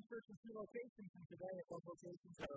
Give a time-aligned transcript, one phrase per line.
[0.00, 2.48] one church in two locations, and today at both locations, so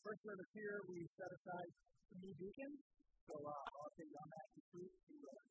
[0.00, 1.68] first service here, we set aside
[2.08, 2.80] some new deacons.
[3.28, 5.44] So uh, I'll update on that this week to, uh,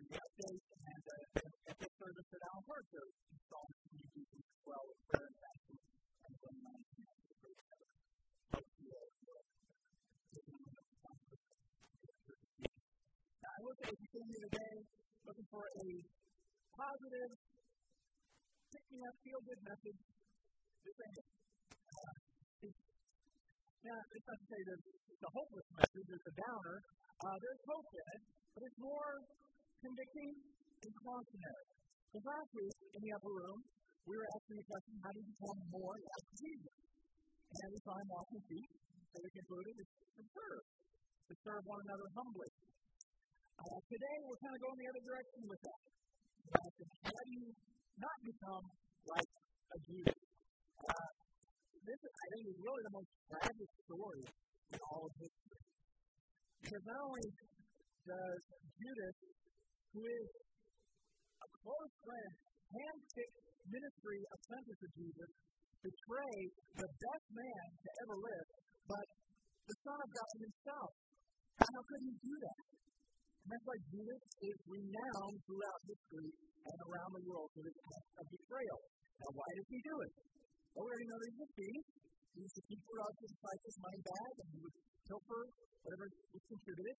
[0.00, 0.64] the update.
[0.80, 2.96] And uh, at this service at Allen Park, so
[3.28, 6.80] installing new deacons as well with prayer and fasting and some uh,
[13.36, 14.76] I look at you came here today
[15.28, 15.88] looking for a
[16.72, 17.30] positive,
[18.72, 20.19] pick me up, feel good message.
[23.80, 26.76] Now, it's not to say that it's a hopeless message, it's a downer.
[27.20, 28.22] Uh, there's hope in it,
[28.56, 29.20] but it's more
[29.84, 30.32] convicting
[30.80, 31.66] and cautionary.
[32.08, 33.60] Because last week in the upper room,
[34.08, 36.76] we were asking the question, how do you become more like Jesus?
[37.50, 38.70] And we saw him walking feet,
[39.12, 40.64] so we concluded it's to serve,
[41.28, 42.50] to serve one another humbly.
[43.60, 45.80] Uh, today, we're kind of going the other direction with that.
[47.04, 47.52] How do you
[48.00, 48.64] not become
[49.04, 49.28] like
[49.76, 50.29] a Judas?
[50.80, 51.10] Uh,
[51.84, 54.24] this, I think, is really the most tragic story
[54.72, 55.60] in all of history.
[56.60, 57.26] Because not only
[58.08, 58.40] does
[58.80, 59.16] Judas,
[59.92, 60.28] who is
[61.40, 62.32] a close friend,
[62.70, 65.30] handpicked ministry apprentice of Jesus,
[65.80, 66.36] betray
[66.76, 68.46] the best man to ever live,
[68.88, 69.06] but
[69.68, 70.90] the Son of God himself.
[71.60, 72.64] How could he do that?
[73.40, 78.08] And that's why Judas is renowned throughout history and around the world for this act
[78.20, 78.80] of betrayal.
[79.20, 80.12] Now, why does he do it?
[80.74, 81.82] Well, we already know that a thief.
[82.30, 84.76] He used to keep out his disciples' money bag, and he would
[85.10, 85.42] pilfer
[85.82, 86.96] whatever was contributed.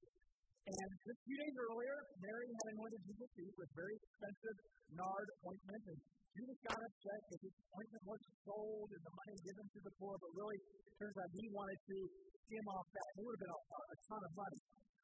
[0.62, 4.58] And just a few days earlier, Mary had anointed Jesus' feet with very expensive
[4.94, 6.00] nard ointment, and
[6.36, 10.16] Judas got upset because his ointment was sold and the money given to the poor,
[10.20, 11.98] but really, it turns out he wanted to
[12.46, 13.10] skim off that.
[13.18, 14.60] It would have been a, a ton of money.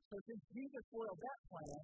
[0.08, 1.82] So since Jesus foiled that plan,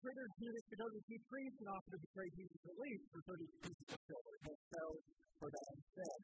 [0.00, 3.04] triggered Judas to go to the chief priest and offer to betray Jesus at least
[3.10, 4.32] for 30 pieces of silver.
[4.46, 4.92] He'll sell
[5.38, 6.18] for that instead.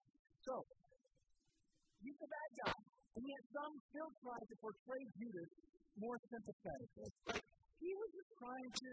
[0.45, 0.55] So,
[2.03, 2.79] he's a bad guy.
[3.15, 5.51] And yet some still try to portray Judas
[6.03, 6.91] more sympathetic.
[7.79, 8.93] he was just trying to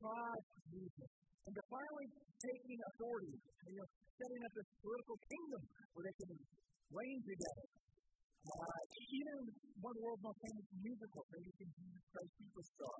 [0.00, 0.40] prod
[0.72, 1.10] Jesus
[1.44, 2.08] into finally
[2.40, 3.36] taking authority,
[3.68, 5.62] you know, setting up this political kingdom
[5.92, 6.32] where they can
[6.88, 7.66] reign together.
[8.44, 8.80] Uh,
[9.12, 9.36] even
[9.80, 12.98] one of the world's most famous musicals, maybe Jesus Christ Superstar,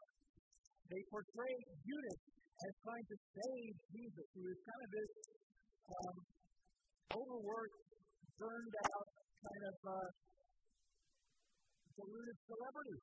[0.89, 1.55] they portray
[1.85, 2.21] Judas
[2.55, 5.11] as trying to save Jesus, who is kind of this
[5.85, 6.17] um,
[7.13, 7.79] overworked,
[8.39, 9.07] burned out,
[9.45, 10.09] kind of uh,
[11.95, 12.99] deluded celebrity.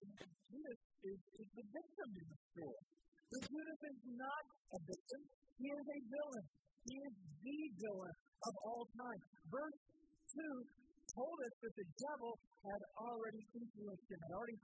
[0.00, 2.84] Judas is, is the victim in the story.
[3.30, 4.42] But Judas is not
[4.74, 5.20] a victim,
[5.60, 6.46] he is a villain.
[6.88, 7.14] He is
[7.44, 9.20] the villain of all time.
[9.52, 9.78] Verse
[10.32, 10.80] 2
[11.12, 12.32] told us that the devil
[12.64, 14.58] had already influenced him, had already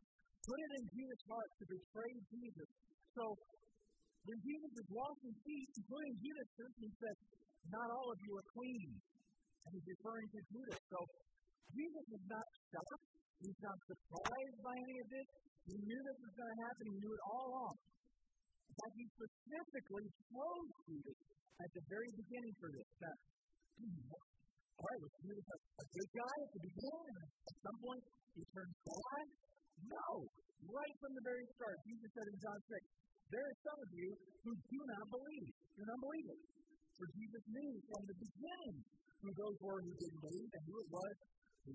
[0.47, 2.69] put it in Jesus' heart to betray Jesus.
[3.13, 3.25] So
[4.27, 6.49] when Jesus is washing feet, including Judas,
[6.83, 7.17] he said,
[7.71, 8.91] Not all of you are clean.
[8.99, 10.81] And he's referring to Judas.
[10.91, 10.99] So
[11.71, 13.07] Jesus is not shocked.
[13.39, 15.29] He's not surprised by any of this.
[15.67, 16.83] He knew this was going to happen.
[16.91, 17.75] He knew it all along.
[18.77, 21.21] But he specifically chose Judas
[21.63, 22.89] at the very beginning for this.
[23.03, 23.17] Now,
[24.79, 27.05] all right, was Judas a, a good guy at the beginning?
[27.15, 28.03] And at some point,
[28.35, 29.27] he turns bad?
[29.87, 30.07] No.
[30.67, 34.11] Right from the very start, Jesus said in John 6, There are some of you
[34.47, 35.51] who do not believe.
[35.75, 36.41] You're not believing.
[36.97, 38.77] For Jesus knew from the beginning
[39.21, 41.15] who those were who didn't believe and who it was
[41.67, 41.73] who.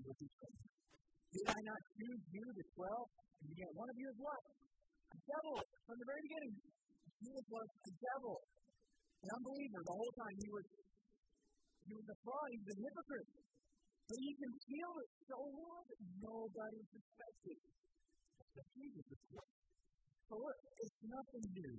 [1.32, 3.08] Did I not choose you, the twelve?
[3.44, 4.42] And yet one of you is what?
[5.12, 5.56] Devil.
[5.86, 6.54] From the very beginning,
[7.20, 8.36] Jesus was a devil,
[9.22, 9.80] an unbeliever.
[9.86, 10.66] The whole time he was
[11.86, 13.28] he was a fraud, he was a hypocrite.
[14.08, 17.58] But you can feel it so well that nobody suspected
[18.56, 19.61] that Jesus is good.
[20.32, 21.76] So look, it's nothing new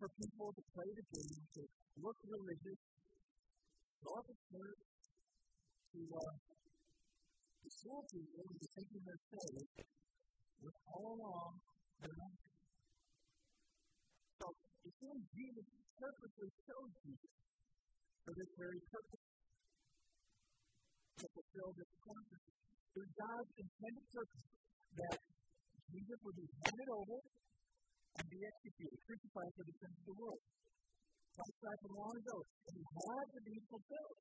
[0.00, 1.62] for people to play the game, to
[2.00, 2.80] look religious,
[4.00, 4.82] go to church,
[5.92, 6.32] to uh,
[7.60, 9.84] fool people into thinking they're saved,
[10.64, 11.60] when all along
[12.00, 12.40] they're not.
[14.40, 15.68] So it seems Jesus
[16.00, 17.36] purposely chose Jesus
[18.24, 19.24] for this very purpose
[21.20, 22.44] to fulfill this purpose.
[22.48, 24.46] It was God's intended purpose
[25.04, 25.18] that
[25.92, 27.20] Jesus would be handed over
[28.18, 30.42] and be executed, crucified for the sins of the world.
[31.30, 34.18] Prophesied from long ago, and he had to be fulfilled.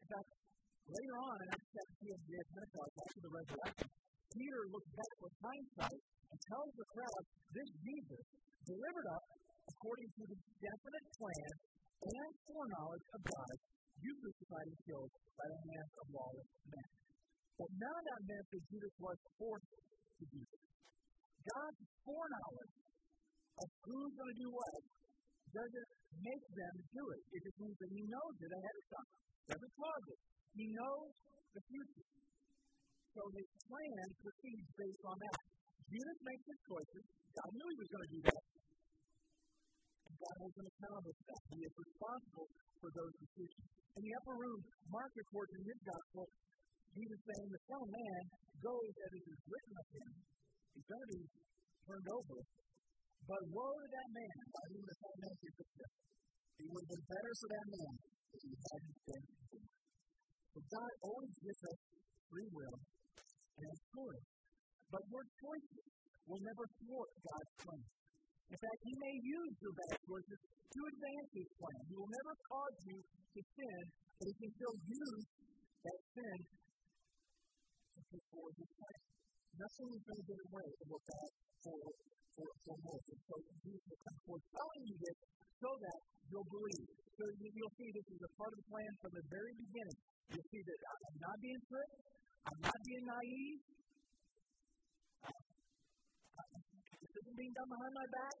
[0.00, 0.30] In fact,
[0.90, 3.88] later on in Acts chapter 2 of the day of Pentecost, after the resurrection,
[4.30, 6.00] Peter looks back with hindsight
[6.30, 8.24] and tells the crowd, this Jesus,
[8.66, 9.24] delivered up
[9.70, 11.52] according to the definite plan
[12.00, 13.54] and foreknowledge of God,
[14.00, 16.90] you crucified and killed by the hands of lawless men.
[17.60, 20.64] But none of that meant that Judas was forced to do this.
[21.44, 22.74] God's foreknowledge
[23.60, 24.80] of who's going to do what
[25.50, 25.90] doesn't
[26.20, 27.22] make them do it.
[27.36, 29.10] It just means that He knows it ahead of time.
[29.50, 30.20] Doesn't cause it.
[30.56, 31.10] He knows
[31.52, 32.08] the future.
[33.14, 35.38] So His plan proceeds based on that.
[35.90, 37.04] Judas makes his choices.
[37.34, 38.42] God knew he was going to do that.
[40.06, 41.42] And God holds him accountable for that.
[41.50, 42.46] He is responsible
[42.78, 43.66] for those decisions.
[43.98, 46.24] In the upper room, Mark reports in his gospel,
[46.94, 48.22] Jesus saying, The Son of Man
[48.62, 50.10] goes as it is written of him.
[50.78, 51.22] He's going to be
[51.90, 52.38] turned over.
[53.28, 55.56] But woe to that man by whom the Son of Man is
[56.60, 57.94] It would have been better for that man
[58.30, 59.24] if he hadn't been
[60.50, 61.78] So God always gives us
[62.30, 62.76] free will
[63.60, 64.26] and choice.
[64.90, 65.86] But your choices
[66.26, 67.84] will never thwart God's plan.
[68.50, 71.80] In fact, He may use your bad choices to advance His plan.
[71.86, 73.82] He will never cause you to sin,
[74.18, 75.26] but He can still use
[75.86, 76.38] that sin
[77.94, 79.00] to push forward His plan.
[79.54, 81.30] Nothing is going to get away from what God
[82.40, 83.18] for for for Moses.
[83.28, 85.18] So Jesus will come forward telling you this
[85.60, 85.98] so that
[86.32, 86.88] you'll believe.
[87.20, 90.00] So you'll see this is a part of the plan from the very beginning.
[90.32, 92.00] You'll see that I'm not being tricked.
[92.48, 93.60] I'm not being naive.
[96.96, 98.36] This isn't being done behind my back.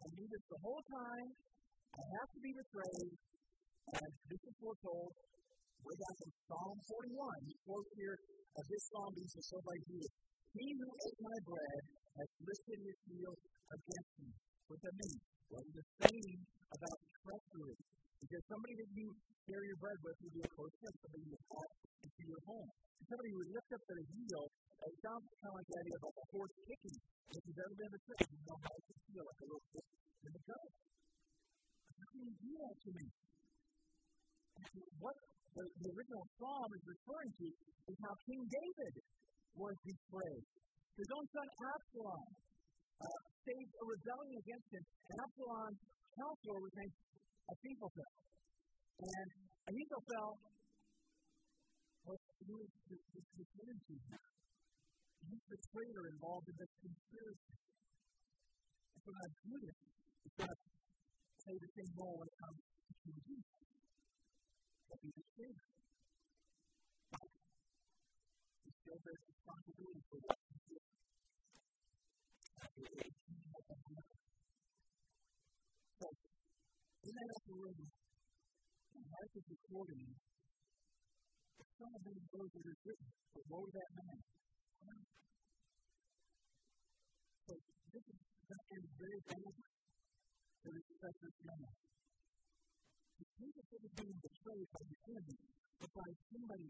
[0.00, 1.28] I knew this the whole time.
[1.94, 3.14] I have to be betrayed.
[3.90, 5.12] And this is foretold
[5.86, 7.46] way back in Psalm 41.
[7.46, 8.16] He quotes here
[8.58, 10.12] of this psalm being fulfilled by Jesus.
[10.50, 13.32] He who ate my bread has lifted his heel
[13.72, 14.30] against me.
[14.68, 15.18] What does that mean?
[15.48, 16.38] Well, he's saying
[16.68, 17.76] about treachery.
[18.20, 19.06] Because somebody that you
[19.48, 21.70] share your bread with would be a close friend, somebody you have
[22.04, 22.70] into your home.
[23.00, 24.44] And somebody would lift up their heel,
[24.80, 26.98] it sounds kind of like the idea of a horse kicking.
[27.30, 29.86] If you've ever been a trip, you know how can feel like a little kick
[30.20, 30.70] in the gut.
[32.00, 33.06] How can you do that to me?
[35.00, 35.16] What
[35.56, 37.46] the, the original psalm is referring to
[37.88, 38.94] is how King David
[39.56, 40.44] was betrayed.
[40.98, 42.24] His own son Absalom
[43.00, 44.84] uh, staged a rebellion against him.
[45.10, 45.80] And Absalom's
[46.16, 46.96] counselor was named
[47.50, 48.10] Ahithophel.
[49.00, 49.28] And
[49.70, 50.30] Ahithophel
[52.04, 54.22] was he was the, the, the to him.
[55.30, 57.54] He's the traitor involved in this conspiracy.
[58.90, 59.78] And so now Judas
[60.26, 60.58] is going to
[61.44, 63.56] play the same role when it comes to Jesus.
[64.88, 65.66] But he's a traitor.
[68.80, 70.82] Still bears responsibility for what he did.
[76.00, 76.06] So,
[77.04, 77.80] in that upper room,
[79.10, 79.44] life is?
[79.50, 80.04] Recording,
[81.80, 84.18] Son of Man knows what is written, but woe to that man.
[87.48, 89.54] So this is to end very badly
[90.60, 91.72] for this precious man.
[93.40, 95.38] Jesus isn't being betrayed by the enemy,
[95.80, 96.68] but by somebody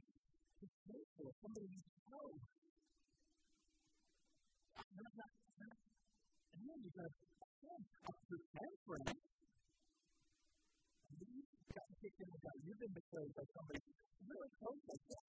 [0.60, 2.36] who's faithful, somebody who's true.
[4.90, 5.76] Not, not, not,
[6.52, 9.08] and then you've got a pretend friend
[11.70, 12.56] got kicked in the gut.
[12.66, 13.80] You've been betrayed by somebody
[14.26, 15.26] really close like that.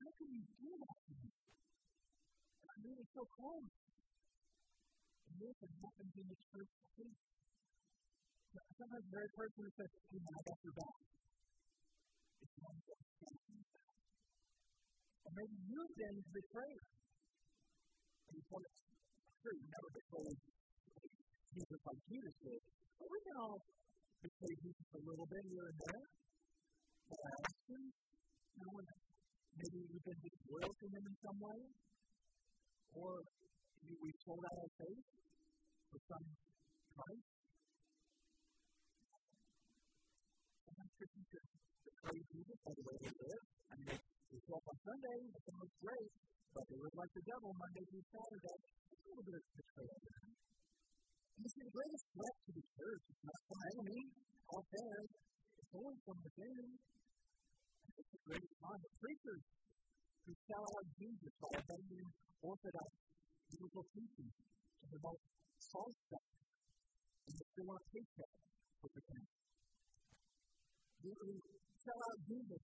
[0.00, 1.28] How can you do that to me?
[2.64, 3.79] I mean, it's so close.
[5.40, 6.68] And this has happened in the church.
[8.76, 11.00] Sometimes the very person who says, hey, man, I your back.
[12.44, 12.60] It's
[15.24, 16.84] Or maybe you've been betrayed
[18.28, 18.60] people
[19.40, 20.36] sure you never told
[21.56, 22.60] Jesus like Jesus did.
[23.00, 23.64] But we can all
[24.20, 26.04] betray Jesus a little bit here and there.
[27.08, 28.76] By actions, you know,
[29.56, 31.60] maybe we've been disloyal to him in some way.
[32.92, 33.24] Or
[33.88, 35.08] we sold out our faith
[35.90, 36.26] for some
[36.94, 37.26] price.
[40.62, 41.28] Sometimes Christians
[41.82, 43.42] betray Jesus by the way they live.
[43.70, 46.10] I mean, they on Sunday, it looks great,
[46.54, 48.58] but they live like the devil Monday through Saturday.
[48.90, 50.26] It's a little bit of betrayal there.
[50.30, 54.00] And you see, the greatest threat to the church is not from enemy
[54.54, 55.02] out there,
[55.58, 56.66] it's only from within.
[57.98, 58.78] It's the greatest harm.
[58.78, 59.42] The preachers
[60.22, 62.10] who sell out Jesus by abandoning
[62.46, 62.90] orthodox
[63.50, 65.22] biblical teaching and the most
[65.68, 66.26] false stuff,
[67.28, 68.32] and they still want a paycheck
[68.80, 69.28] with the camp.
[71.00, 71.12] Who
[71.80, 72.62] sell out Jesus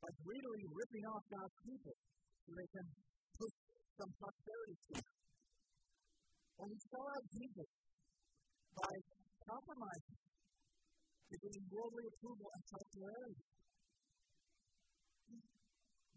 [0.00, 1.96] by greedily ripping off God's people
[2.44, 2.86] so they can
[3.36, 3.54] push
[3.96, 5.08] some prosperity to it.
[6.60, 7.70] And we saw Jesus
[8.76, 8.94] by
[9.48, 11.34] compromising to
[11.72, 13.44] worldly approval and popularity.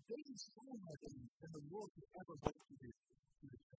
[0.08, 0.24] They
[0.80, 3.77] more things than the world could ever hope to do to.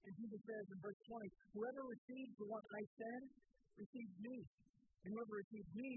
[0.00, 3.24] And Jesus says in verse 20, Whoever receives the one I send
[3.76, 4.36] receives me.
[5.04, 5.90] And whoever receives me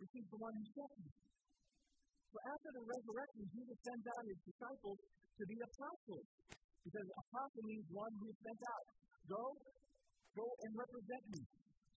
[0.00, 1.10] receives the one who sent me.
[2.32, 4.98] So after the resurrection, Jesus sends out his disciples
[5.36, 6.26] to be apostles.
[6.82, 8.86] Because apostle means one who is sent out.
[9.28, 9.44] Go,
[10.34, 11.42] go and represent me.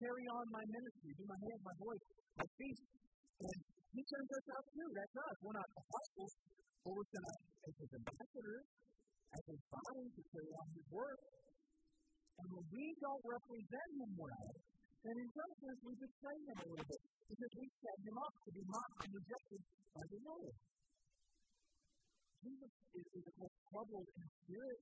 [0.02, 1.12] Carry on my ministry.
[1.16, 2.04] Be my hands, my voice,
[2.36, 2.82] my feet.
[3.40, 3.58] And
[3.94, 4.90] he sends us out too.
[4.92, 5.36] That's us.
[5.46, 6.34] We're not apostles,
[6.82, 8.66] but we're sent out as his ambassadors,
[9.38, 11.20] as his body to carry on his work.
[12.40, 14.50] And when we don't represent him well,
[15.04, 18.34] then in some sense we betray him a little bit because we set him up
[18.40, 19.62] to be mocked and rejected
[19.94, 20.56] by the world.
[22.44, 24.80] Jesus is, is of course troubled in spirit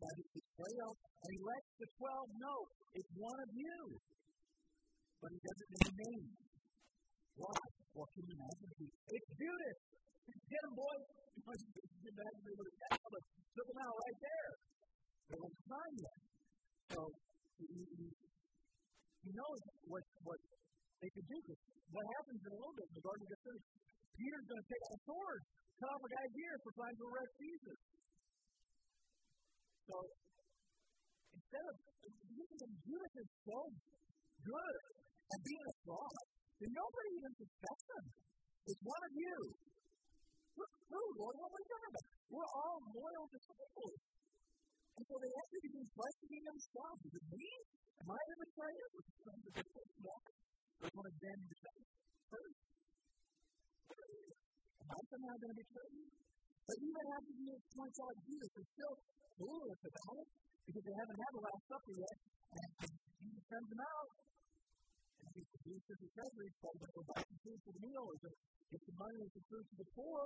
[0.00, 2.58] by this betrayal, and he lets the twelve know
[2.96, 3.78] it's one of you.
[5.20, 6.32] But he doesn't name names.
[7.36, 7.60] Why?
[7.92, 8.68] Well, can you imagine?
[8.88, 9.78] It's Judas.
[10.30, 11.04] Get him, boys.
[11.60, 14.52] You can imagine they would have tackled him, took him out right there.
[15.30, 16.29] There wasn't time yet.
[16.90, 17.00] So
[17.60, 20.40] he, knows what, what
[20.98, 21.38] they could do.
[21.94, 23.66] What happens in a little bit in the Garden of Gethsemane?
[24.18, 25.40] Peter's going to take a sword,
[25.78, 27.78] cut off a guy's ear for trying to arrest Jesus.
[29.86, 29.96] So
[31.30, 31.74] instead of
[32.30, 33.58] Judas is so
[34.42, 34.76] good
[35.30, 36.24] at being a fraud,
[36.58, 38.04] then nobody even suspects him.
[38.66, 39.36] It's one of you.
[40.58, 41.34] Who, Lord?
[41.38, 41.94] What are you talking?
[42.34, 44.19] We're all loyal disciples.
[44.96, 47.00] And so they actually begin questioning themselves.
[47.06, 47.48] Is it me?
[48.00, 48.86] Am I the betrayer?
[48.90, 50.24] Was it some of the disciples?
[50.80, 51.86] Or one of them themselves
[52.30, 52.60] first?
[54.80, 56.06] Am I somehow going to betray you?
[56.70, 58.94] But even after Jesus points out Jesus is still
[59.40, 60.28] clueless about it
[60.70, 62.16] because they haven't had the Last Supper yet.
[62.50, 62.70] And
[63.20, 64.10] Jesus sends them out.
[65.20, 68.16] And he produces the treasury, so they go back and food for the meal, or
[68.22, 70.22] get the money and food to the poor.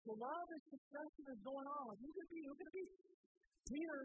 [0.00, 2.40] So while this discussion is going on, who's going to be?
[2.44, 2.86] Who's going to be?
[3.70, 4.02] Peter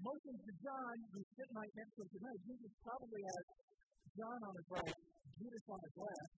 [0.00, 2.40] motions to John, who's sitting right next to him tonight.
[2.48, 3.44] Jesus probably has
[4.16, 4.96] John on his right,
[5.36, 6.32] Judas on his left.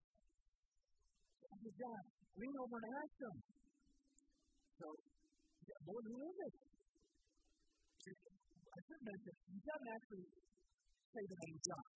[1.47, 2.03] I John,
[2.43, 3.37] lean over and ask him.
[4.83, 4.87] So,
[5.87, 6.55] Lord, who is it?
[8.11, 10.27] I should mention, he doesn't actually
[11.15, 11.87] say the name John.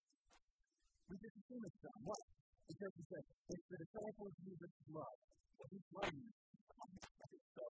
[1.10, 1.98] We just assume it's John.
[2.06, 2.22] What?
[2.70, 5.18] Because he says, it's the disciple of Jesus' love.
[5.58, 6.28] Well, he's loving
[7.54, 7.64] So,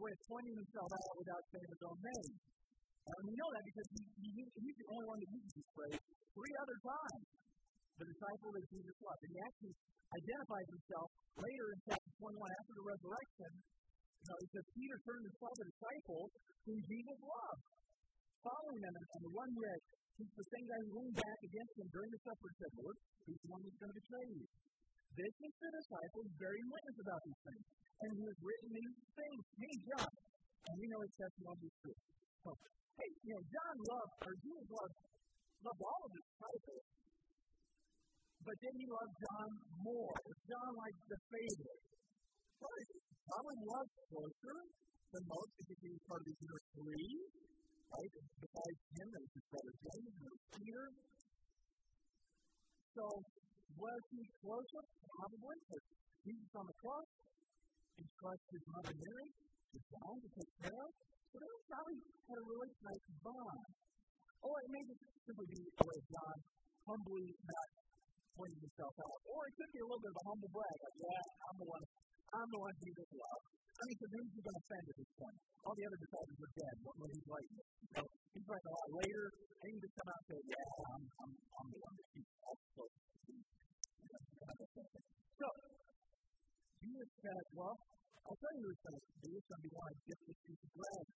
[0.00, 2.34] way of pointing himself out without saying his own name.
[3.06, 6.00] And we know that because he, he, he's the only one that uses this phrase
[6.36, 7.26] three other times.
[7.96, 9.22] The disciple that Jesus loved.
[9.24, 9.74] And he actually
[10.12, 11.08] identifies himself
[11.40, 13.50] later in chapter 21 after the resurrection.
[14.20, 16.22] You he says, Peter turned and saw the disciple
[16.66, 17.64] whom Jesus loved
[18.46, 19.80] following them, and the one who had,
[20.22, 22.96] he's the same guy who leaned back against him during the supper and said, Lord,
[23.26, 24.44] he's the one who's going to betray you.
[25.14, 27.64] This is the disciples bearing witness about these things.
[27.96, 30.12] And he has written these things, me, John.
[30.66, 31.98] And we know his testimony is true.
[32.42, 32.50] So,
[32.98, 34.96] hey, you know, John loved, or Jesus loved,
[35.62, 36.84] loved all of his disciples.
[38.42, 39.50] But then he loved John
[39.86, 40.16] more.
[40.50, 41.82] John like the favorite.
[42.56, 44.56] John was closer
[45.12, 47.14] than most because he was part of the inner three
[47.92, 48.12] right?
[48.40, 50.86] Besides him, there's his brother James, and Peter.
[52.96, 53.04] So,
[53.76, 54.82] was he closer?
[55.16, 55.82] Probably, but
[56.24, 57.08] Jesus on the cross,
[57.96, 59.28] he trusts his mother Mary,
[59.72, 60.90] his John to take care of.
[61.32, 63.68] So they probably had a really nice bond.
[64.40, 66.36] Or it may just simply be the way John
[66.86, 67.68] humbly not
[68.36, 69.18] pointing himself out.
[69.28, 71.68] Or it could be a little bit of a humble brag, like, yeah, I'm the
[71.68, 71.84] one,
[72.36, 73.46] I'm the one Jesus loves.
[73.76, 75.38] I mean, because who's he going to offend at this point?
[75.68, 77.68] All the other disciples are dead when he's writing it.
[77.92, 78.00] So
[78.32, 80.66] he's writing a lot later, and he just come out and say, yeah,
[80.96, 82.56] I'm, I'm, I'm the one that keeps all
[87.06, 87.78] Jesus said, well,
[88.26, 89.30] I'll tell you who it's going to be.
[89.30, 91.06] It's going to be one of this piece of bread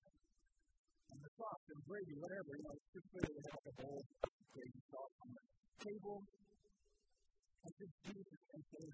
[1.11, 2.51] and the sauce and gravy, whatever.
[2.55, 4.07] You know, it's just clear they have a of
[4.55, 5.43] gravy sauce on the
[5.83, 6.19] table.
[7.61, 8.87] And just Jesus and say,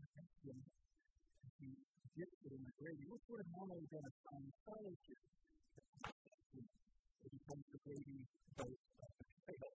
[1.61, 1.69] he
[2.17, 3.05] gets it in the gravy.
[3.13, 5.21] What's sort of normally done at time fellowship?
[6.57, 8.25] It becomes the gravy
[8.57, 9.69] boat of the potato.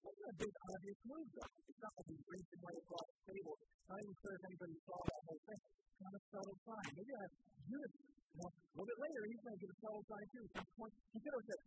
[0.00, 1.52] Wasn't a big obvious move, though.
[1.60, 3.54] It's not like he's racing across the table.
[3.60, 5.60] Not even sure if anybody saw that whole thing.
[6.00, 6.88] Kind of subtle sign.
[6.96, 7.24] Maybe I
[7.68, 7.92] Judas.
[8.30, 10.44] A little bit later, he's going to get a subtle sign too.
[10.56, 11.60] Some point, have said,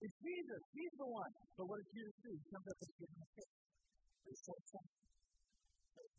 [0.00, 0.62] "It's Jesus.
[0.72, 2.30] He's the one." But what does Jesus do?
[2.32, 3.50] He comes up and gives him a kiss.
[4.26, 4.54] It's so.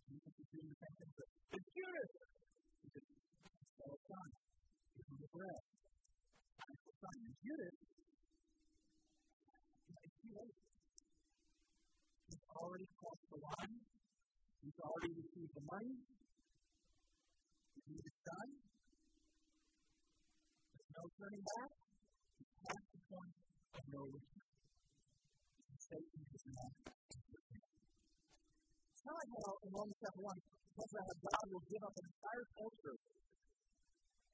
[0.07, 2.11] Jesus the Judas.
[2.77, 3.07] He says,
[3.81, 4.31] "Well done.
[4.93, 5.61] Give him the bread."
[7.47, 7.75] Judas.
[12.27, 13.75] He's already crossed the line.
[14.59, 15.93] He's already received the money.
[17.87, 18.51] Is done.
[20.75, 21.71] There's no turning back.
[22.35, 23.35] He's past the point
[23.79, 24.43] of no return.
[25.87, 26.71] Satan is not
[29.07, 30.35] kind of like how in Romans chapter 1,
[30.75, 32.97] talks about how God will give up an entire culture.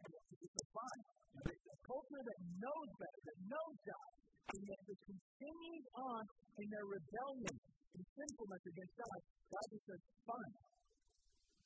[0.01, 1.03] And it's fine.
[1.45, 4.11] A culture that knows better, that knows God,
[4.49, 6.21] and yet it continues on
[6.57, 7.55] in their rebellion
[7.93, 9.19] and sinfulness against God.
[9.53, 10.55] God just says, fine.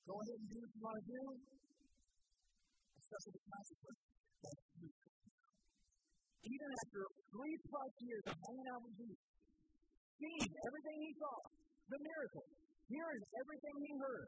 [0.08, 1.22] Go ahead and do what you want to do,
[3.08, 4.08] suffer the consequences.
[6.48, 9.20] Even after three plus years of hanging out with Jesus,
[10.16, 11.36] seeing everything he saw,
[11.92, 12.52] the miracles,
[12.88, 14.28] hearing everything he heard,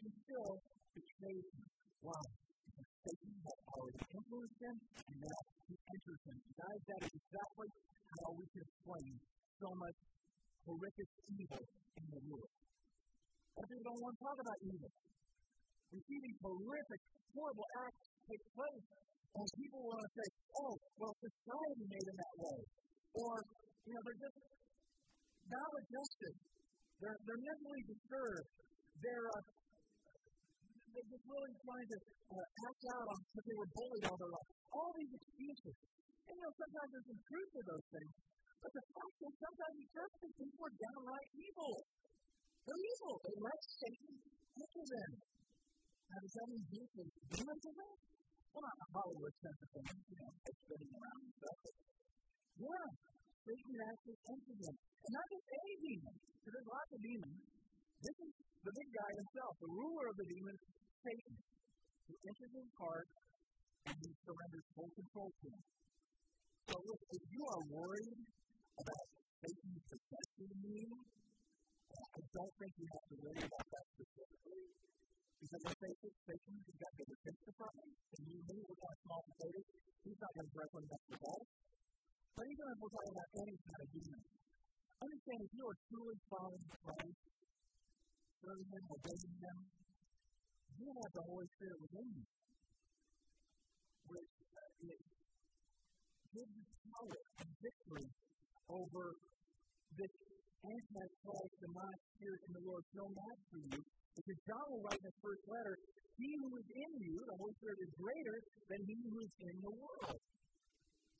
[0.00, 0.52] he still
[0.96, 1.64] betrayed him.
[2.00, 2.24] Why?
[2.80, 6.38] Satan had already influenced him, and now he enters him.
[6.56, 7.68] Guys, that is exactly
[8.16, 9.12] how we can explain
[9.60, 9.96] so much
[10.64, 11.62] horrific evil
[11.96, 12.52] in the world.
[13.56, 14.90] But people don't want to talk about evil.
[15.90, 17.00] We see these horrific,
[17.34, 18.86] horrible acts take place,
[19.30, 20.26] and people want to say,
[20.58, 22.58] oh, well, society made them that way.
[23.10, 23.32] Or,
[23.86, 24.38] you know, they're just
[25.50, 26.34] maladjusted.
[27.02, 28.48] They're, they're mentally disturbed.
[29.02, 29.44] They're, uh,
[30.94, 31.98] they're just really trying to
[32.30, 34.48] uh, act out on because they were bullied all their life.
[34.70, 35.74] All these excuses.
[36.30, 38.12] And, you know, sometimes there's some truth to those things.
[38.60, 41.74] But the fact is, sometimes these churches people are downright evil.
[42.68, 43.14] They're evil.
[43.24, 44.14] They let Satan
[44.60, 45.12] enter them.
[46.10, 47.94] Now, does that mean Jesus is demons in them?
[48.50, 51.58] Well, not Hollywood sense of things, you know, spinning around and stuff.
[52.60, 52.86] Yeah,
[53.46, 54.76] Satan actually enters them.
[54.76, 57.38] And not just any demon, because there's lots of demons.
[58.00, 60.60] This is the big guy himself, the ruler of the demons,
[61.00, 61.36] Satan,
[62.10, 63.08] who enters his heart
[63.86, 65.62] and he surrenders full control to him.
[66.68, 68.20] So, look, if you are worried
[68.80, 69.06] about
[69.40, 70.88] Satan possessing you,
[72.00, 74.62] I don't think you have to worry about that specifically.
[75.40, 78.80] Because I say it, Satan has got bigger fish to fry, and you me, we're
[78.80, 79.68] kind of small potatoes.
[80.04, 81.44] He's not going to directly mess with us.
[82.36, 84.22] But even if we're talking about any kind of demon,
[85.00, 87.20] understand if you are truly following Christ,
[88.40, 89.58] serving Him, obeying Him,
[90.80, 92.24] you have the Holy Spirit within you,
[94.08, 94.70] which uh,
[96.30, 98.08] gives you power and victory
[98.70, 99.04] over
[99.98, 100.12] this
[100.60, 103.80] anti-Christ demonic spirit in the world no match for you.
[104.14, 105.74] Because John will write in his first letter,
[106.18, 108.36] He who is in you, the Holy Spirit, is greater
[108.68, 110.18] than he who is in the world.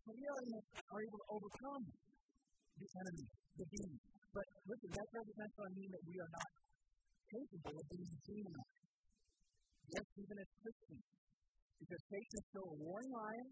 [0.00, 0.42] So we are,
[0.90, 4.00] are able to overcome the enemy, the demon.
[4.30, 6.50] But listen, that doesn't mean that we are not
[7.30, 8.90] capable of being demonized.
[9.90, 11.04] Yes, even as Christians.
[11.80, 13.48] Because Satan is still a roaring lion,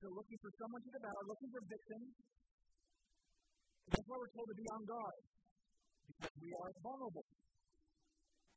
[0.00, 2.10] still looking for someone to devour, looking for victims.
[3.86, 5.20] That's why we're told to be on guard.
[6.06, 7.26] Because we are vulnerable.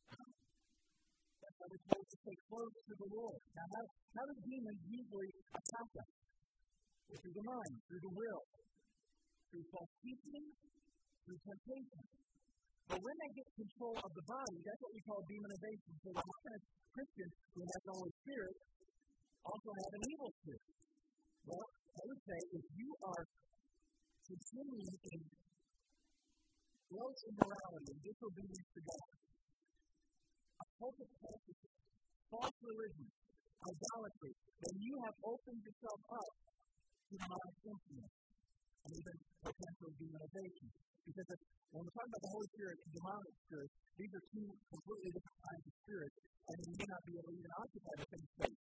[0.10, 3.40] That's why we're told to stay close to the Lord.
[3.54, 3.84] Now, how,
[4.18, 6.10] how do demons usually attack us?
[7.10, 8.44] Through the mind, through the will,
[9.50, 10.46] through false teaching,
[11.26, 12.06] through temptation.
[12.90, 15.94] But when they get control of the body, that's what we call demonization.
[16.06, 18.56] So the of Christian who has the Holy Spirit
[19.46, 20.66] also have an evil spirit.
[21.50, 23.24] Well, I would say if you are
[24.30, 25.22] continuing in
[26.90, 29.10] gross immorality and disobedience to God,
[30.62, 31.74] occultic practices,
[32.30, 33.10] false religion,
[33.60, 36.30] idolatry, then you have opened yourself up
[37.10, 38.16] to demonic influence
[38.86, 40.68] and even potential demonization.
[41.10, 41.42] Because if,
[41.74, 45.40] when we're talking about the Holy Spirit and demonic spirit, these are two completely different
[45.42, 48.62] kinds of spirits, and you may not be able to even occupy the same space.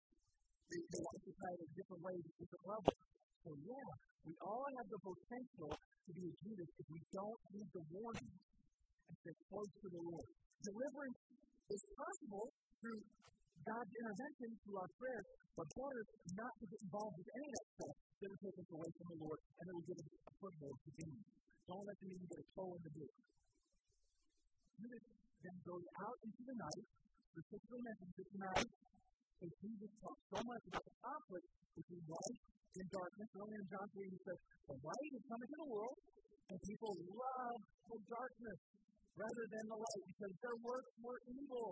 [0.67, 3.12] They, they occupy it at different ways, at different levels.
[3.43, 3.89] So, yeah,
[4.23, 8.31] we all have the potential to be a Judas if we don't heed the warning
[8.31, 10.27] and stay close to the Lord.
[10.63, 11.19] Deliverance
[11.67, 12.45] is possible
[12.79, 13.03] through
[13.67, 15.27] God's intervention through our prayers,
[15.59, 16.01] but better
[16.39, 19.07] not to get involved with any of that stuff that will take us away from
[19.11, 21.27] the Lord and that will give us a foothold to demons.
[21.67, 23.13] Don't let them even get a toe in the door.
[24.79, 25.05] Judas
[25.43, 26.85] then goes out into the night,
[27.27, 28.69] specifically mentions this night,
[29.43, 32.39] and Jesus talks so much about the conflict between light
[32.79, 33.27] and darkness.
[33.35, 34.39] Earlier in John 3, he says,
[34.71, 35.97] The light is coming to the world,
[36.47, 37.59] and people love
[37.91, 38.59] the darkness
[39.19, 41.69] rather than the light because their works were evil.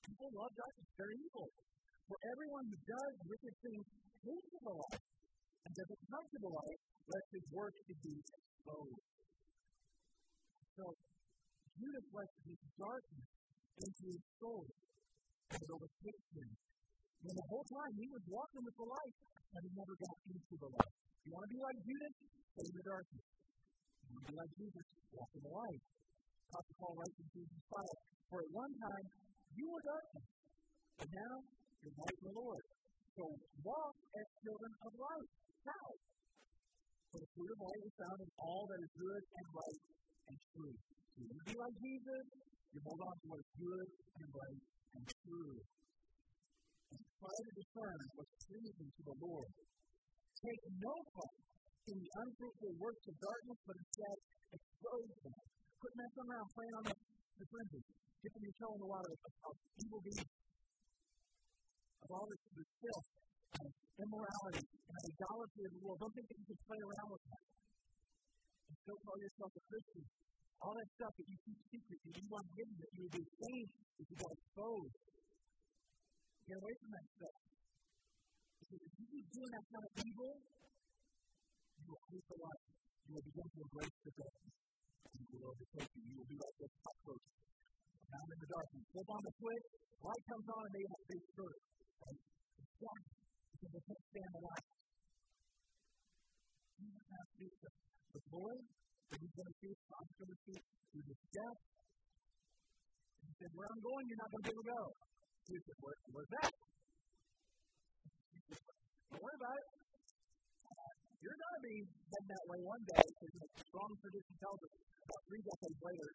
[0.00, 1.48] People love darkness, they're evil.
[2.08, 3.86] For everyone who does wicked things
[4.24, 5.02] hates the light
[5.68, 9.06] and doesn't come to the light, lest his work should be exposed.
[10.72, 10.84] So,
[11.76, 13.28] Judas lets this darkness
[13.76, 14.64] into his soul
[15.52, 16.50] and it overtakes him.
[17.22, 19.14] And the whole time he was walking with the light,
[19.52, 20.94] and he never got into the light.
[21.22, 22.14] You want to be like Judas?
[22.52, 23.24] Stay in the darkness.
[24.02, 24.84] You want to be like Jesus?
[25.12, 25.82] Walk in the light.
[26.52, 29.06] Apostle Paul writes in Ephesians 5, For at one time
[29.54, 30.26] you were darkness,
[30.98, 31.34] but now
[31.80, 32.64] you're light in the Lord.
[33.12, 33.22] So
[33.62, 35.28] walk as children of light.
[35.68, 35.88] How?
[37.12, 39.80] For the fruit of light is found in all that is good and right
[40.32, 40.76] and true.
[41.12, 42.24] So you want to be like Jesus,
[42.72, 44.60] you hold on to what is good and right
[44.96, 45.56] and true.
[46.92, 49.50] And try to discern what's pleasing to the Lord.
[50.42, 51.36] Take no part
[51.86, 54.16] in the unfruitful works of darkness, but instead
[54.52, 55.38] expose them.
[55.82, 57.84] Quit messing around playing on the, the fringes.
[58.22, 60.30] Dipping your toe in the water of, evil deeds,
[62.06, 63.08] of all this, this filth,
[63.58, 65.98] and immorality, and idolatry of the world.
[65.98, 67.42] Don't think that you can play around with that.
[68.70, 70.04] And still call yourself a Christian.
[70.62, 73.24] All that stuff that you keep secret, that you want hidden, that you would be
[73.26, 74.94] ashamed, that you got exposed.
[76.46, 77.36] Get away from that stuff.
[78.62, 80.32] Because if you keep doing that kind of evil,
[81.82, 82.64] you will hate the light.
[83.02, 84.58] You will begin to embrace the darkness.
[85.12, 86.02] You will overtake you.
[86.06, 87.42] You will be like those cockroaches
[88.12, 88.84] found in the darkness.
[88.92, 89.66] Flip on the switch,
[90.04, 91.58] light comes on, and they have big skirt.
[92.02, 92.20] Right?
[92.60, 93.04] It's dark
[93.52, 94.66] because they can't stand the light.
[96.76, 97.70] Jesus has to the,
[98.12, 98.62] the glory
[99.12, 101.60] that he's going to see, God's going to see through this death.
[103.20, 104.82] And he said, Where I'm going, you're not going to be able to go.
[105.44, 106.52] He said, Where, Where's that?
[109.12, 109.68] Don't worry about it.
[111.20, 114.72] You're going to be heading that way one day because you strong tradition tells us
[115.06, 116.08] about three decades later,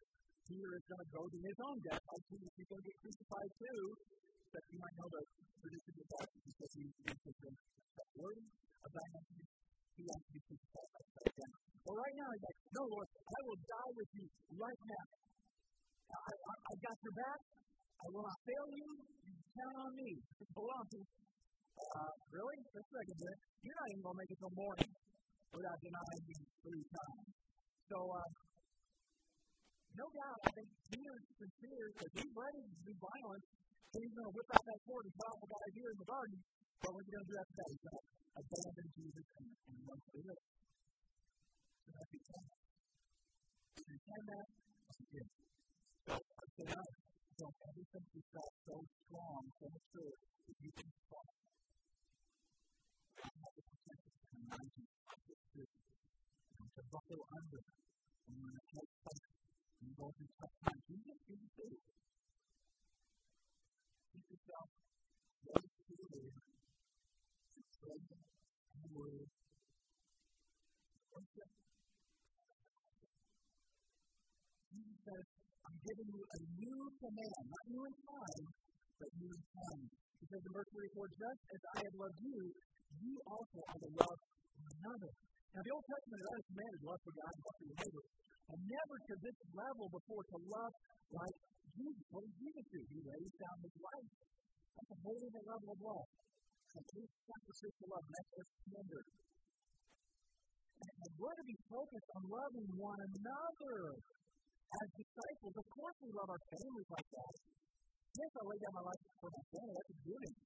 [0.44, 2.02] Peter is going to go to his own death.
[2.02, 3.80] Like Jesus, he's going to get crucified too.
[4.48, 5.22] That you might know the
[5.60, 8.40] tradition of that because he is the word
[8.84, 9.06] of thy
[9.98, 11.54] he wants to be crucified upside down.
[11.82, 15.06] Well, right now, he's like, No, Lord, I will die with you right now.
[16.08, 17.40] I, I, I got your back.
[17.98, 18.88] I will not fail you.
[19.26, 20.10] You count on me.
[20.54, 20.98] Hold on to
[21.78, 22.58] uh, really?
[22.58, 23.36] A second here.
[23.62, 24.90] You're not even going to make it till morning
[25.54, 27.26] without denying me three times.
[27.88, 28.28] So, uh,
[29.94, 33.46] no doubt, I think Peter is sincere because he's ready to do violence.
[33.88, 36.08] So he's going to whip out that sword and kill the guy here in the
[36.08, 36.38] garden.
[36.78, 37.68] But what's he going to do after that?
[37.72, 38.04] He's going to
[38.38, 40.38] abandon Jesus and, and run for his
[41.88, 42.46] So the plan.
[43.78, 44.46] If you can that,
[45.18, 45.28] it.
[46.06, 46.82] So, I say, no,
[47.38, 51.30] don't ever think so strong, so mature, that you can fall.
[56.78, 57.62] To buckle under
[58.22, 59.38] when you're in a tight place
[59.82, 60.82] you go through tough times.
[60.90, 61.78] You just do thing.
[64.10, 64.68] Keep yourself
[65.42, 66.34] to Lord.
[67.78, 68.27] Pray and
[68.98, 69.26] word.
[74.68, 75.24] Jesus says,
[75.66, 78.44] I'm giving you a new command, not new in time,
[78.98, 79.82] but new in time.
[80.18, 82.38] He says in verse 34, just as I have loved you,
[82.98, 84.18] you also are to love
[84.58, 85.10] one another.
[85.54, 88.04] Now, the Old Testament is always commanded love for God and love for your neighbor.
[88.48, 90.74] And never to this level before to love
[91.12, 91.36] like
[91.78, 92.04] Jesus.
[92.10, 92.80] What did Jesus do?
[92.88, 94.10] He laid down his life.
[94.78, 96.06] That's a whole different level of love.
[96.68, 98.06] Complete sacrificial love.
[98.08, 99.02] That's what's tender.
[100.78, 103.76] And we're to be focused on loving one another
[104.68, 105.54] as disciples.
[105.58, 107.34] Of course, we love our families like that.
[108.18, 109.74] Yes, I lay down my life for my family.
[109.78, 110.36] That's a thing.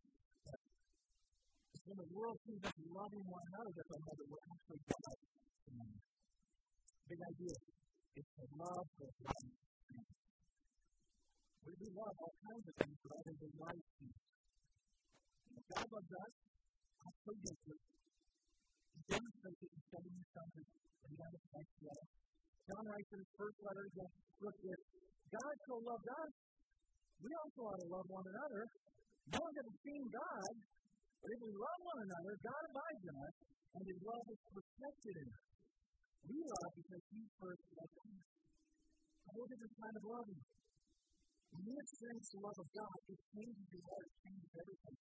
[1.83, 5.19] When the world sees us loving one another, that they'll know we're actually God.
[7.11, 7.57] Big idea.
[8.13, 9.45] It's the love of God.
[11.63, 14.32] We, love all kinds of things, only the right things.
[15.53, 16.33] God loves us,
[17.23, 17.79] deeply,
[18.93, 22.07] He demonstrates it in sending His Son to be on the next letter.
[22.63, 24.81] John writes in his first letter again, look, if
[25.35, 26.33] God so loved us,
[27.23, 28.63] we also ought to love one another.
[29.35, 30.53] No one has seen God,
[31.23, 33.35] but if we love one another, God abides in us,
[33.73, 35.47] and His love is perfected in us.
[36.23, 38.23] We love because He first loved us.
[39.33, 40.43] Look at this kind of loving.
[41.53, 44.97] When you experience the love of God, it changes your heart, it changes everything.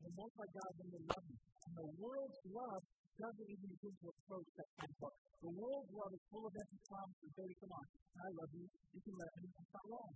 [0.00, 1.38] And most like God when you love Him.
[1.40, 2.82] And the world's love
[3.20, 5.16] doesn't even begin to approach that kind love.
[5.40, 7.30] The world's love is full of empty promises.
[7.36, 7.86] Baby, come on.
[8.16, 8.64] I love you.
[8.64, 9.48] You can let me.
[9.50, 10.12] It's not wrong.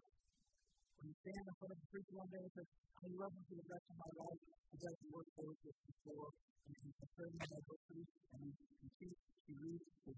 [0.96, 3.44] When you stand in front of the preacher one day and say, I love you
[3.44, 6.28] for the rest of my life, I got to work for it before,
[6.64, 10.12] and you can me my virtues, and you can see to read the.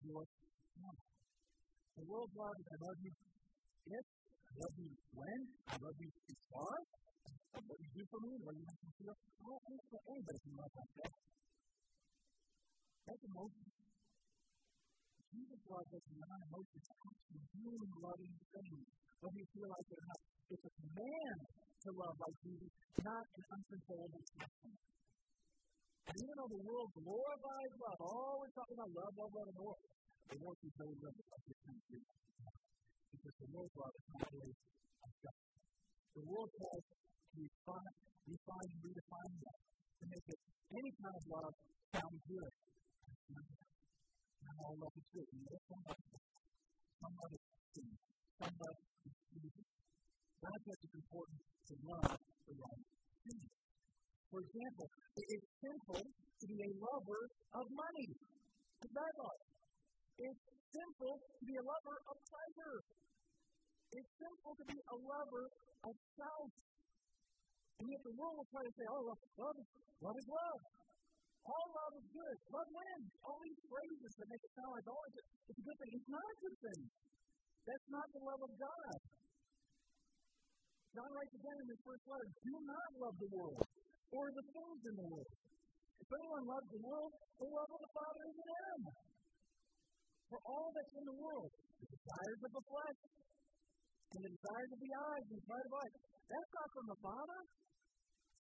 [0.77, 0.91] No.
[1.97, 3.13] The world's love is I love you
[3.87, 4.07] if,
[4.47, 6.87] I love you when, I love you because,
[7.65, 9.17] what you do for me, what you make me feel.
[9.17, 11.13] I don't think for anybody can love like that.
[13.07, 13.67] That's emotion.
[15.37, 18.85] Jesus loves us beyond emotions, actually doing loving things,
[19.21, 20.21] whether you feel like it or not.
[20.47, 21.39] It's a command
[21.87, 22.73] to love like Jesus,
[23.05, 24.75] not an uncontrollable passion.
[26.07, 29.79] And even though the world glorifies love, always talking about love, love, love, and more,
[30.31, 32.01] the world is no love like this country.
[33.11, 35.39] Because the world's love is not really of God.
[36.17, 36.63] The world to
[37.37, 37.95] refine,
[38.27, 39.63] refine and redefine love,
[40.01, 40.41] to make it
[40.73, 41.55] any kind of love
[41.93, 42.53] sound good.
[44.47, 45.29] Not all love is good.
[45.33, 46.05] You know somebody
[47.01, 47.93] somewhat esteem,
[48.41, 49.69] somewhat exclusive.
[50.43, 52.85] That's why it's important to love the right
[53.27, 53.45] thing.
[54.31, 57.23] For example, it is simple to be a lover
[57.57, 58.09] of money.
[58.77, 59.15] It's that
[60.21, 60.45] It's
[60.77, 62.77] simple to be a lover of pleasure.
[63.97, 65.45] It's simple to be a lover
[65.89, 66.51] of self.
[67.77, 69.57] And yet the world will try to say, oh, love, love,
[70.01, 70.61] love is love.
[71.47, 72.37] All love is good.
[72.51, 73.11] Love wins.
[73.23, 75.91] All these phrases that make it sound like oh, it's a, it's a good thing.
[75.95, 76.83] It's not a good thing.
[77.67, 78.99] That's not the love of God.
[80.97, 83.63] John writes again in his first letter, do not love the world
[84.17, 85.33] or the things in the world.
[86.01, 88.81] If anyone loves the world, the love of the Father is in him.
[90.27, 93.01] For all that's in the world, the desires of the flesh,
[94.17, 95.95] and the desires of the eyes, and the pride of life,
[96.27, 97.41] that's not from the Father,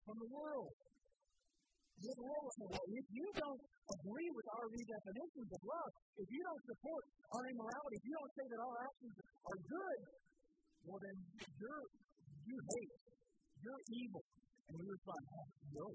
[0.05, 0.73] from the world.
[1.95, 7.95] If you don't agree with our redefinitions of love, if you don't support our immorality,
[7.95, 9.15] if you don't say that our actions
[9.47, 9.99] are good,
[10.85, 11.15] well then
[11.55, 11.83] you're
[12.45, 12.93] you hate,
[13.63, 14.23] you're evil.
[14.69, 15.23] And we respond,
[15.73, 15.85] no.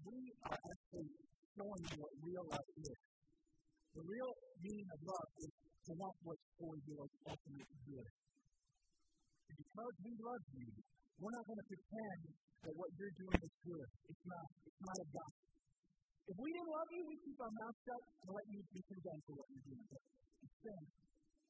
[0.00, 0.18] We
[0.50, 1.10] are actually
[1.54, 2.98] showing you what real love is.
[3.94, 5.52] The real meaning of love is
[5.86, 8.10] to want what's for your ultimate good.
[9.70, 10.66] Because we love you,
[11.22, 12.20] we're not going to pretend
[12.66, 13.88] that what you're doing is good.
[14.10, 14.46] It's not.
[14.66, 15.32] It's not of God.
[16.26, 19.22] If we didn't love you, we'd keep our mouth shut and let you be condemned
[19.30, 19.86] for what you're doing.
[19.90, 20.02] But
[20.42, 20.82] instead,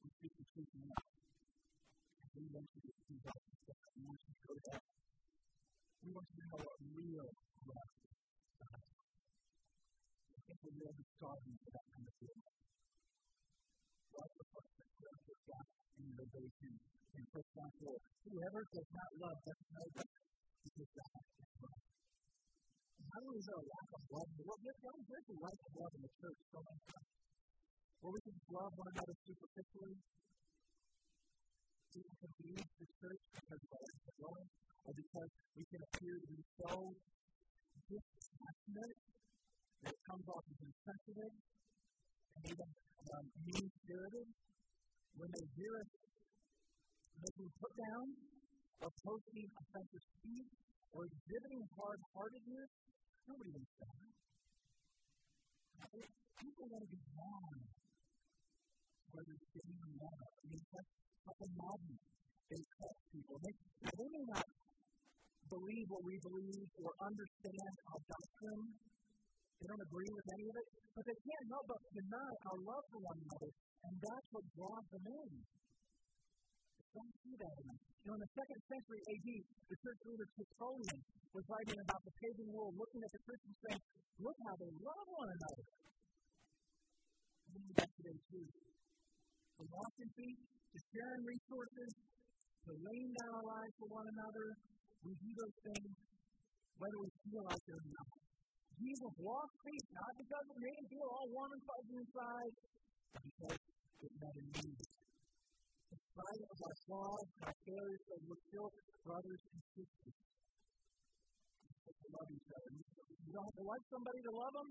[0.05, 1.07] we speak the truth in love.
[2.37, 3.41] We want you to see God.
[3.41, 4.75] We want you to go to.
[6.01, 7.29] We want you to know what real
[7.67, 8.15] love is.
[10.51, 12.70] I think starving for that kind of feeling.
[14.11, 14.47] Love the
[16.01, 16.73] in innovation
[17.15, 17.95] in 1 John 4.
[18.27, 20.11] Whoever does not love doesn't know God
[20.67, 21.83] because God is love.
[23.11, 24.31] How is there a lack of love?
[24.41, 27.11] Well, there's, there's a lack of love in the church so many times.
[28.01, 29.97] Where we can love one another superficially.
[31.91, 36.27] People can leave the church because of our lack or because we can appear to
[36.35, 36.73] be so
[37.87, 38.97] dispassionate
[39.87, 41.35] that it comes off as insensitive
[42.47, 42.69] even
[43.11, 44.29] um, mean spirited.
[45.19, 45.91] When they hear us
[47.21, 48.07] making put down
[48.81, 50.51] or posting offensive speech
[50.97, 52.71] or exhibiting hard heartedness,
[53.29, 54.01] nobody wants that.
[56.41, 57.57] People want to be wrong,
[59.13, 60.21] whether it's getting or not.
[60.25, 60.93] I mean, that's
[61.29, 62.01] like a magnet.
[62.49, 63.37] They trust people.
[63.45, 64.47] They, they may not
[65.51, 68.65] believe what we believe or understand our doctrine.
[69.61, 72.85] They don't agree with any of it, but they can't help but deny our love
[72.89, 75.31] for one another, and that's what draws them in.
[76.91, 79.29] Don't see that in You know, in the second century AD,
[79.69, 80.99] the church leader Tertullian
[81.31, 83.83] was writing about the pagan world, looking at the Christians saying,
[84.25, 85.67] look how they love one another.
[87.47, 88.47] And then back today too.
[89.61, 90.39] Feet
[90.73, 91.91] to sharing resources,
[92.65, 94.47] to laying down our lives for one another,
[95.05, 95.93] we do those things
[96.81, 98.20] whether we feel like it or not.
[98.81, 102.53] Jesus walked feet, not because it made him feel all warm and fuzzy inside,
[103.13, 103.59] but because
[104.01, 108.69] it met a need in spite of our flaws, our failures, that we're still
[109.05, 110.17] brothers and sisters.
[111.91, 112.71] To love each other.
[112.73, 114.69] You don't have to like somebody to love them.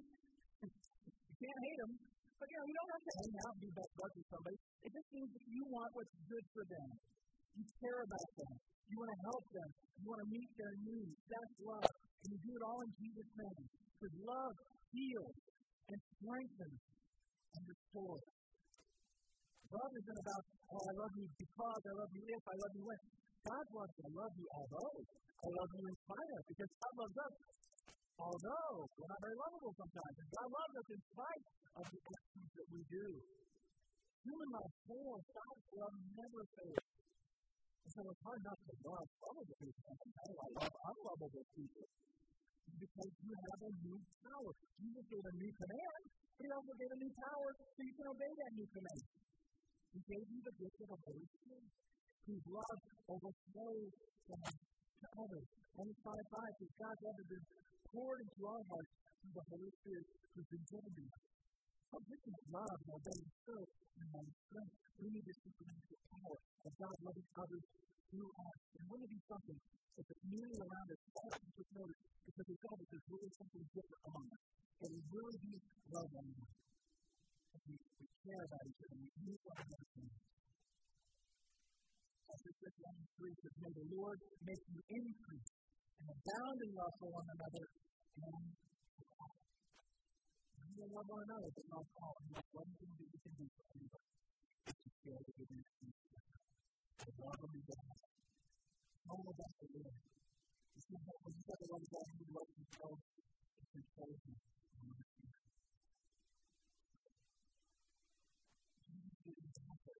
[0.66, 1.94] you can't hate them.
[2.40, 4.58] But you know, you don't have to hang out and be best buds with somebody.
[4.88, 6.90] It just means that you want what's good for them.
[7.60, 8.54] You care about them.
[8.90, 9.70] You want to help them.
[10.00, 11.20] You want to meet their needs.
[11.30, 11.94] That's love.
[11.94, 13.89] And you do it all in Jesus' name.
[14.00, 14.56] Because love
[14.96, 15.36] heals
[15.92, 16.80] and strengthens
[17.52, 18.28] and restores.
[19.76, 22.84] Love isn't about, oh, I love you because, I love you if, I love you
[22.88, 23.02] when.
[23.44, 25.00] God wants to love you although.
[25.04, 27.36] I love you in spite of, because God loves us.
[28.24, 32.50] Although we're not very lovable sometimes, and God loves us in spite of the actions
[32.56, 33.08] that we do.
[34.24, 35.24] Human love fails.
[35.28, 36.88] God's love never fails.
[37.84, 39.84] And so it's hard not to love lovable people.
[39.92, 41.88] I love unlovable people
[42.78, 44.52] because you have a new power.
[44.78, 46.02] Jesus gave a new command,
[46.38, 49.04] but he also gave a new power so you can obey that new command.
[49.90, 51.70] He gave you the gift of the Holy Spirit,
[52.30, 52.80] whose love
[53.10, 53.92] overflows
[54.30, 55.48] to others.
[55.74, 57.46] Romans 5 5 says, God's love has been
[57.90, 60.06] poured into our hearts through the Holy Spirit
[60.36, 61.24] who's been given to us.
[61.90, 64.76] How different love and obeying spirit and my strength.
[65.00, 67.66] We need this supernatural power of God loving others
[68.10, 68.58] through us.
[68.76, 69.60] And wouldn't it be something
[70.00, 73.64] if the community around us all took notice because we felt that there's really something
[73.74, 74.44] different among us?
[74.80, 75.52] That we really do
[75.94, 76.60] love one another
[77.70, 79.86] we, we care about each other, we use one another.
[82.30, 85.50] Chapter 6, 3 says, May the Lord make you increase
[86.00, 87.66] and abound in love for one another
[88.20, 88.46] and
[90.80, 92.16] to love one another, but love all.
[92.24, 94.10] And that's one thing that you can do for anybody.
[94.64, 96.49] Is to share the good news of Jesus.
[97.00, 97.96] The love of God.
[99.08, 99.96] All about the Lord.
[100.76, 104.36] You see, when you say the love of God, you love yourself, it's important.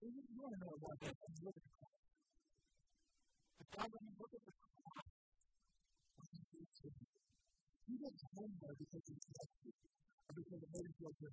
[0.00, 1.16] You want to know about that?
[1.16, 1.96] At the cross.
[3.56, 5.08] The God, when you look at the cross,
[7.80, 11.32] he didn't hang there because he sexy or because it made him feel good.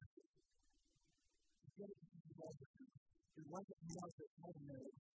[1.60, 2.71] He did it because he loved it.
[3.36, 5.16] It wasn't there.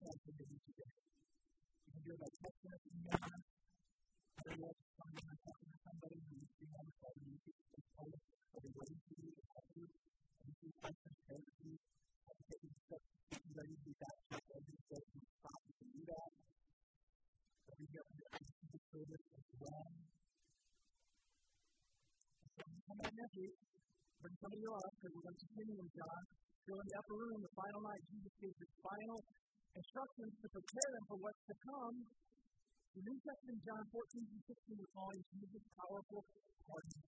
[0.00, 0.90] He baptized him every day.
[1.84, 3.42] You can do it by texting us in the yard,
[4.40, 7.20] or you have to come in and talk to somebody who's being on the phone
[7.20, 9.86] and you can be part of a waiting for you to help you
[10.40, 11.72] and see questions, therapy,
[12.24, 13.02] how to get yourself
[13.60, 16.30] ready to be baptized every day and stop you can do that.
[17.60, 19.88] So we get the ICU service as well.
[22.56, 23.56] So come back next week,
[24.16, 26.22] bring some you up, because we're going to continue with John.
[26.64, 29.18] Go in the upper room, the final night, Jesus gives his final
[29.76, 31.96] instructions to prepare them for what's to come.
[32.90, 36.22] The New Testament, John 14 and 16, is calling Jesus' powerful
[36.66, 36.98] party.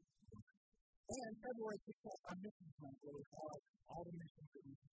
[1.12, 3.54] And February kicks off our mission month, where we call
[3.90, 4.72] all the missions that we.
[4.72, 4.92] And.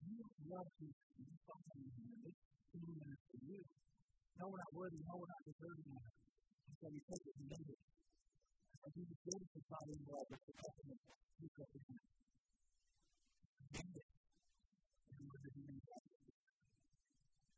[0.00, 0.90] You you in you love you
[1.46, 1.92] follow him,
[2.26, 2.40] it's
[2.72, 3.60] 15 minutes for you.
[4.40, 6.14] No, we're not worthy, no, we're not deserving of it.
[6.80, 7.79] So we take it and live it
[8.80, 10.98] and he was ready to find him while the profession of
[11.36, 12.00] people in.